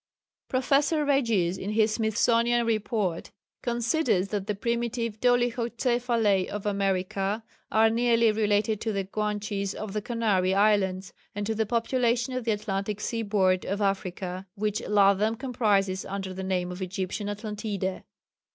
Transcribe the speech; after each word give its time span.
Professor 0.49 1.05
Retzius, 1.05 1.59
in 1.59 1.73
his 1.73 1.93
Smithsonian 1.93 2.65
Report, 2.65 3.29
considers 3.61 4.29
that 4.29 4.47
the 4.47 4.55
primitive 4.55 5.19
dolichocephalæ 5.19 6.47
of 6.47 6.65
America 6.65 7.43
are 7.71 7.87
nearly 7.91 8.31
related 8.31 8.81
to 8.81 8.91
the 8.91 9.03
Guanches 9.03 9.75
of 9.75 9.93
the 9.93 10.01
Canary 10.01 10.55
Islands, 10.55 11.13
and 11.35 11.45
to 11.45 11.53
the 11.53 11.67
population 11.67 12.33
on 12.33 12.41
the 12.41 12.51
Atlantic 12.51 12.99
seaboard 12.99 13.63
of 13.63 13.79
Africa, 13.79 14.47
which 14.55 14.81
Latham 14.87 15.35
comprises 15.35 16.03
under 16.03 16.33
the 16.33 16.41
name 16.41 16.71
of 16.71 16.81
Egyptian 16.81 17.27
Atlantidæ. 17.27 18.01